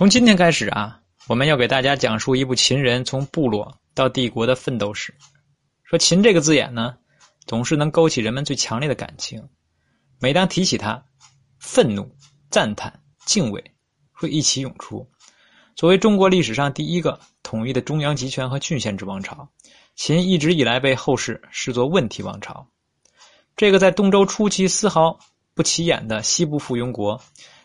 [0.00, 5.14] 从今天开始啊，我们要给大家讲述一部秦人从部落到帝国的奋斗史。
[5.84, 6.96] 说“秦”这个字眼呢，
[7.44, 9.46] 总是能勾起人们最强烈的感情。
[10.18, 11.04] 每当提起它，
[11.58, 12.16] 愤怒、
[12.50, 13.62] 赞叹、敬畏
[14.10, 15.06] 会一起涌出。
[15.76, 19.50] 作为中国历史上第一个统一的中央集权和郡县制王朝，
[19.96, 22.66] 秦一直以来被后世视作问题王朝。
[23.54, 25.18] 这个在东周初期丝毫
[25.52, 27.20] 不起眼的西部附庸国，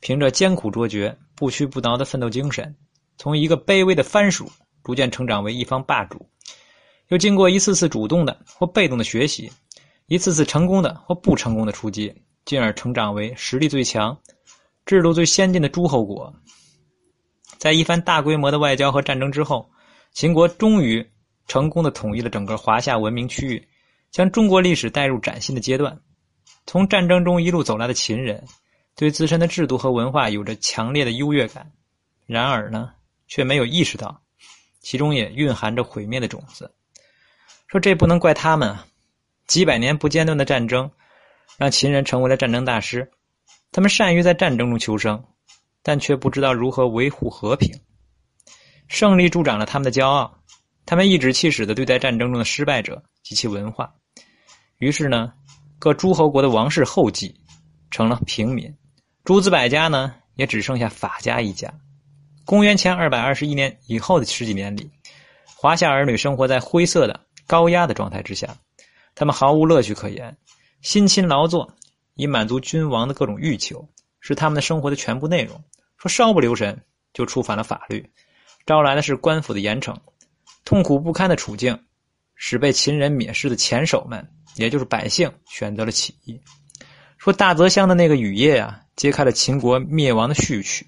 [0.00, 1.16] 凭着艰苦卓绝。
[1.38, 2.74] 不屈不挠的奋斗精神，
[3.16, 4.50] 从一个卑微的藩属
[4.82, 6.28] 逐渐成长为一方霸主，
[7.10, 9.48] 又经过一次次主动的或被动的学习，
[10.06, 12.12] 一次次成功的或不成功的出击，
[12.44, 14.18] 进而成长为实力最强、
[14.84, 16.34] 制度最先进的诸侯国。
[17.56, 19.70] 在一番大规模的外交和战争之后，
[20.12, 21.08] 秦国终于
[21.46, 23.68] 成功的统一了整个华夏文明区域，
[24.10, 25.96] 将中国历史带入崭新的阶段。
[26.66, 28.44] 从战争中一路走来的秦人。
[28.98, 31.70] 对自身的制度和文化有着强烈的优越感，
[32.26, 32.90] 然而呢，
[33.28, 34.20] 却没有意识到，
[34.80, 36.74] 其中也蕴含着毁灭的种子。
[37.68, 38.84] 说这不能怪他们啊，
[39.46, 40.90] 几百年不间断的战争，
[41.56, 43.08] 让秦人成为了战争大师。
[43.70, 45.22] 他们善于在战争中求生，
[45.80, 47.70] 但却不知道如何维护和平。
[48.88, 50.42] 胜利助长了他们的骄傲，
[50.84, 53.94] 他们颐指气使的对待战争中的失败者及其文化。
[54.78, 55.32] 于是呢，
[55.78, 57.32] 各诸侯国的王室后继
[57.92, 58.74] 成了平民。
[59.28, 61.70] 诸子百家呢，也只剩下法家一家。
[62.46, 64.90] 公元前二百二十一年以后的十几年里，
[65.44, 68.56] 华夏儿女生活在灰色的高压的状态之下，
[69.14, 70.34] 他们毫无乐趣可言，
[70.80, 71.70] 辛勤劳作
[72.14, 73.86] 以满足君王的各种欲求，
[74.18, 75.62] 是他们的生活的全部内容。
[75.98, 78.10] 说稍不留神就触犯了法律，
[78.64, 79.94] 招来的是官府的严惩。
[80.64, 81.78] 痛苦不堪的处境，
[82.34, 86.40] 使被秦人蔑视的前手们，也就是百姓，选择了起义。
[87.18, 88.80] 说大泽乡的那个雨夜啊。
[88.98, 90.84] 揭开了秦国灭亡的序曲。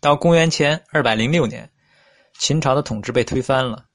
[0.00, 1.70] 到公元前二百零六年，
[2.38, 3.86] 秦朝的统治被推翻了。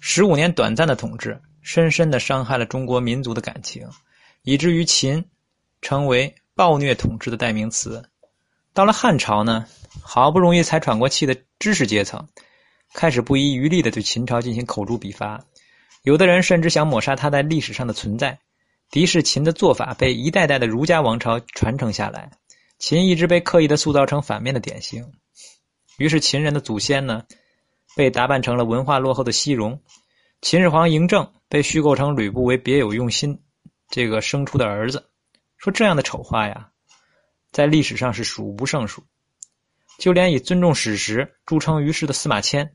[0.00, 3.86] 十五年短暂的统治，深深的伤害了中国民族的感情，
[4.42, 5.22] 以至于秦
[5.82, 8.02] 成为暴虐统治的代名词。
[8.72, 9.66] 到了汉朝呢，
[10.00, 12.26] 好不容易才喘过气的知识阶层，
[12.94, 15.44] 开始不遗余力的对秦朝进行口诛笔伐，
[16.04, 18.38] 有的人甚至想抹杀他在历史上的存在。
[18.90, 22.32] 敌视秦的做法被一代代的儒家王朝传承下来，
[22.76, 25.12] 秦一直被刻意的塑造成反面的典型。
[25.96, 27.24] 于是秦人的祖先呢，
[27.94, 29.80] 被打扮成了文化落后的西戎。
[30.42, 33.40] 秦始皇嬴政被虚构成吕布为别有用心
[33.90, 35.08] 这个生出的儿子。
[35.56, 36.70] 说这样的丑化呀，
[37.52, 39.04] 在历史上是数不胜数，
[39.98, 42.74] 就连以尊重史实著称于世的司马迁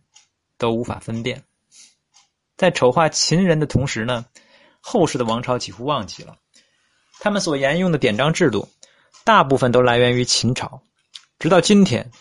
[0.58, 1.44] 都无法分辨。
[2.56, 4.26] 在丑化秦人的同时呢。
[4.88, 6.36] 后世的王朝几乎忘记了，
[7.20, 8.70] 他们所沿用的典章制度，
[9.24, 10.80] 大部分都来源于秦朝。
[11.40, 12.12] 直到今天，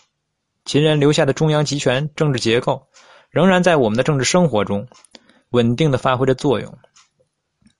[0.65, 2.87] 秦人留下的中央集权政治结构，
[3.29, 4.87] 仍然在我们的政治生活中
[5.51, 6.75] 稳定的发挥着作用。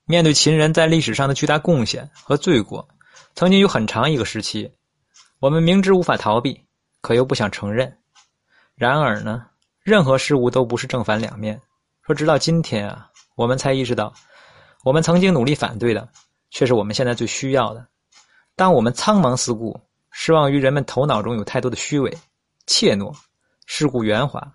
[0.05, 2.87] 面对秦人在历史上的巨大贡献和罪过，
[3.33, 4.71] 曾经有很长一个时期，
[5.39, 6.61] 我们明知无法逃避，
[7.01, 7.97] 可又不想承认。
[8.75, 9.47] 然而呢，
[9.81, 11.59] 任何事物都不是正反两面。
[12.03, 14.13] 说直到今天啊，我们才意识到。
[14.85, 16.07] 我们曾经努力反对的，
[16.51, 17.87] 却是我们现在最需要的。
[18.55, 19.81] 当我们苍茫四顾，
[20.11, 22.15] 失望于人们头脑中有太多的虚伪、
[22.67, 23.11] 怯懦、
[23.65, 24.53] 世故圆滑，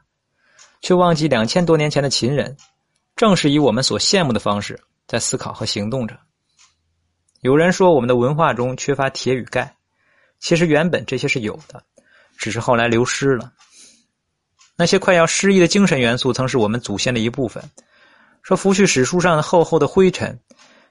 [0.82, 2.56] 却忘记两千多年前的秦人，
[3.16, 6.16] 正是以我们所羡慕的方式在思考和行动着。
[7.40, 9.74] 有人说我们的文化中缺乏铁与钙，
[10.38, 11.82] 其实原本这些是有的，
[12.38, 13.52] 只是后来流失了。
[14.76, 17.68] 那些快要失忆的精神元素，曾是我们祖先的一部分。
[18.42, 20.38] 说拂去史书上的厚厚的灰尘，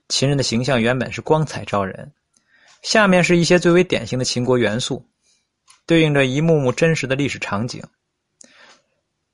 [0.07, 2.11] 秦人的形象原本是光彩照人。
[2.81, 5.05] 下面是一些最为典型的秦国元素，
[5.85, 7.83] 对应着一幕幕真实的历史场景。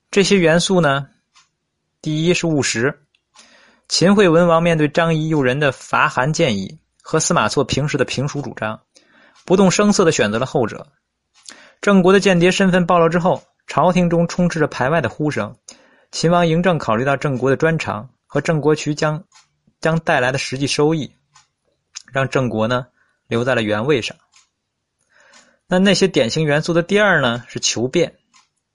[0.09, 1.07] 这些元素呢，
[2.01, 3.01] 第一是务实。
[3.87, 8.81] 秦惠文王面对张仪诱人的伐韩建议和司马错平时的平蜀主张，
[9.45, 10.87] 不动声色的选择了后者。
[11.81, 15.55] 郑国的间谍身份暴露之后，朝廷中充斥着排外的呼声。
[16.15, 19.25] 秦王嬴政考虑到郑国的专长和郑国渠将
[19.81, 21.13] 将带来的实际收益，
[22.09, 22.87] 让郑国呢
[23.27, 24.15] 留在了原位上。
[25.67, 28.15] 那那些典型元素的第二呢是求变。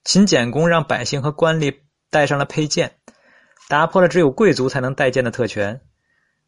[0.03, 1.79] 秦简公让百姓和官吏
[2.11, 2.97] 带上了佩剑，
[3.67, 5.81] 打破了只有贵族才能带剑的特权，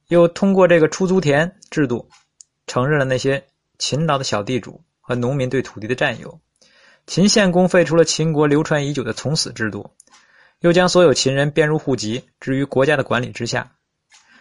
[0.09, 2.07] 又通过这个出租田制度，
[2.67, 3.43] 承认了那些
[3.79, 6.39] 勤劳的小地主和农民对土地的占有。
[7.07, 9.89] 秦献公废除了秦国流传已久的从死制度。
[10.63, 13.75] 又将所有秦人编入户籍，置于国家的管理之下。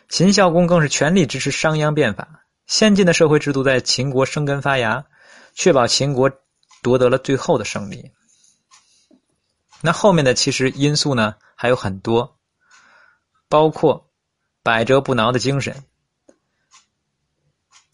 [0.08, 5.04] 秦孝公更是全力支持商鞅变法，先进的社会制度在秦国生根发芽，
[5.52, 6.30] 确保秦国
[6.80, 8.12] 夺得了最后的胜利。
[9.80, 12.38] 那后面的其实因素呢还有很多，
[13.48, 14.08] 包括
[14.62, 15.82] 百折不挠的精神。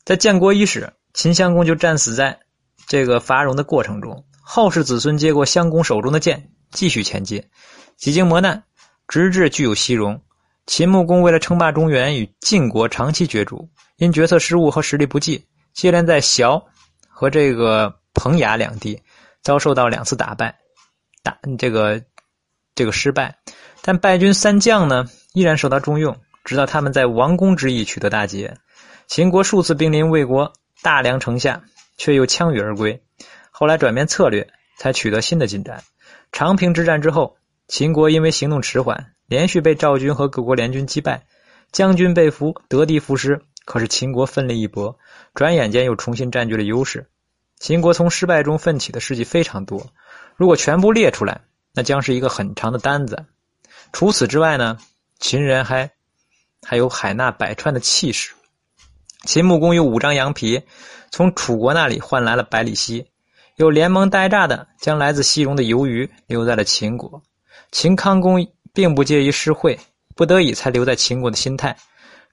[0.04, 2.40] 在建国伊始，秦襄公就战死在
[2.86, 7.48] 这个伐戎的过程中，后世子孙接过襄公手中的剑，继续前进，
[7.98, 8.62] 几经磨难，
[9.08, 10.22] 直至具有西戎。
[10.66, 16.62] 秦穆公为了称霸中原，与晋国长期角逐，因决策失误和实力不济，接连在崤
[17.08, 19.02] 和这个彭衙两地
[19.42, 20.56] 遭受到两次打败。
[21.24, 22.00] 打这个
[22.76, 23.36] 这个失败，
[23.82, 28.56] 但败军三将呢依然受到重用，直到他们在王宫之役取得大捷。
[29.08, 30.52] 秦国数次兵临魏国
[30.82, 31.64] 大梁城下，
[31.96, 33.02] 却又枪雨而归。
[33.50, 35.82] 后来转变策略，才取得新的进展。
[36.30, 37.37] 长平之战之后，
[37.68, 41.26] 秦国因为行动迟缓，连续被赵军和各国联军击败，
[41.70, 43.42] 将军被俘，得地赋诗。
[43.66, 44.98] 可是秦国奋力一搏，
[45.34, 47.10] 转眼间又重新占据了优势。
[47.58, 49.86] 秦国从失败中奋起的事迹非常多。
[50.34, 51.42] 如果全部列出来，
[51.74, 53.26] 那将是一个很长的单子。
[53.92, 54.78] 除此之外呢，
[55.18, 55.90] 秦人还
[56.62, 58.32] 还有海纳百川的气势。
[59.24, 60.62] 秦穆公有五张羊皮，
[61.10, 63.06] 从楚国那里换来了百里奚，
[63.56, 67.22] 又连蒙带诈的将来自西戎的鱿鱼留在了秦国。
[67.70, 69.78] 秦康公并不介意施惠，
[70.14, 71.76] 不得已才留在秦国的心态，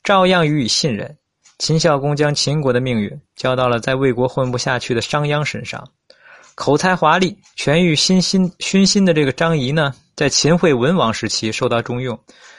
[0.04, 1.18] 照样予以信任。
[1.60, 5.88] 秦孝公将秦国的命运交到了在魏国混不下去的商鞅身上。
[6.54, 12.16] 口才华丽、权欲熏心熏心的这个张仪呢，在秦惠文王时期受到重用；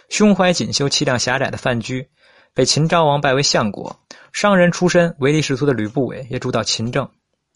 [0.08, 2.06] 胸怀锦绣、气量狭窄的范雎，
[2.52, 3.90] 被秦昭王拜为相国；
[4.32, 7.08] 商人出身、唯利是图的吕不韦也主导秦政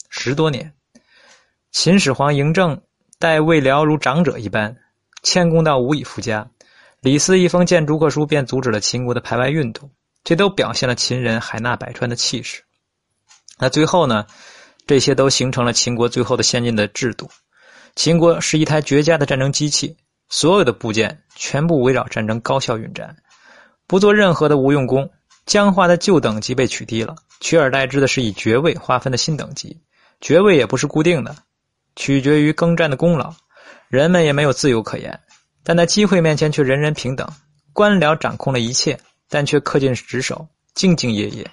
[0.09, 0.73] 十多年。
[1.73, 2.81] 秦始皇嬴政
[3.19, 4.77] 待魏辽如长者一般，
[5.23, 6.49] 谦恭到无以复加。
[7.01, 9.91] 李斯一封谏逐客书，便阻止了秦国的排外运动，
[10.25, 12.63] 这都表现了秦人海纳百川的气势。
[13.59, 14.27] 那最后呢？
[14.87, 17.31] 这些都形成了秦国最后的先进的制度。
[17.95, 19.97] 秦国是一台绝佳的战争机器，
[20.29, 23.15] 所有的部件全部围绕战争高效运转，
[23.87, 25.09] 不做任何的无用功。
[25.47, 29.81] 僵化的旧等级被取缔了，取而代之的是以爵位划分的新等级。
[30.21, 31.37] 爵位也不是固定的，
[31.95, 33.33] 取决于耕战的功劳。
[33.91, 35.21] 人们也没有自由可言，
[35.63, 37.29] 但在机会面前却人人平等。
[37.75, 38.99] 官僚掌控了一切，
[39.29, 41.51] 但却恪尽职守，兢兢业业。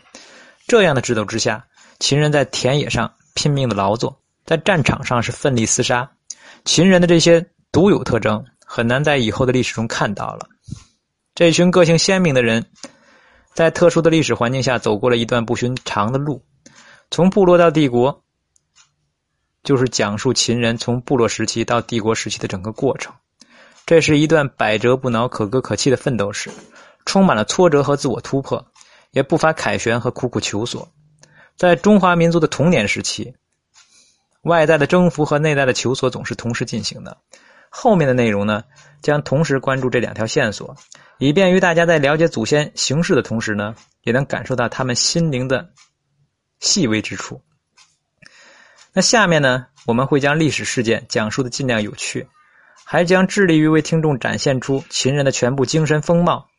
[0.68, 1.66] 这样的制度之下，
[2.00, 3.12] 秦人在田野上。
[3.34, 6.10] 拼命的劳作，在战场上是奋力厮杀。
[6.66, 10.48] 秦人的这些独有特征，很难在以后的历史中看到了。
[11.36, 12.66] 这群个性鲜明的人，
[13.54, 16.44] 在特殊的历史环境下走过了一段不寻常的路，
[17.12, 18.24] 从部落到帝国，
[19.68, 23.14] 就是讲述秦人从部落时期到帝国时期的整个过程。
[23.86, 26.50] 这是一段百折不挠、可歌可泣的奋斗史，
[27.06, 28.66] 充满了挫折和自我突破，
[29.12, 30.88] 也不乏凯旋和苦苦求索。
[31.58, 33.36] 在中华民族的童年时期，
[34.44, 37.18] 外在的征服和内在的求索总是同时进行的。
[37.70, 38.64] 后面的内容呢，
[39.02, 40.78] 将同时关注这两条线索，
[41.18, 45.74] 以便于大家在了解祖先形式的同时呢，也能感受到他们心灵的
[46.62, 47.42] 细微之处。
[48.98, 52.28] 那下面呢，我们会将历史事件讲述的尽量有趣，
[52.84, 56.50] 还将致力于为听众展现出秦人的全部精神风貌。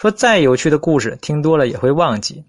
[0.00, 2.44] 说再有趣的故事，听多了也会忘记，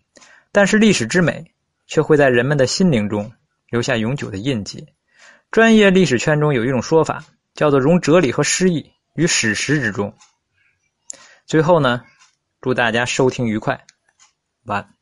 [0.51, 1.43] 但是历史之美。
[1.87, 3.33] 却会在人们的心灵中
[3.67, 4.87] 留下永久的印记。
[5.49, 10.13] 专业历史圈中有一种说法，叫做融哲理和诗意于史实之中。
[11.47, 12.03] 最后呢，
[12.61, 13.83] 祝大家收听愉快，
[14.65, 15.00] 晚。